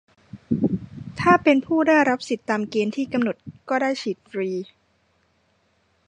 [1.19, 3.35] ถ้าเป็นผู้ได้รับสิทธิ์ตามเกณฑ์ที่กำหนด
[3.69, 4.49] ก็ได้ฉีดฟรี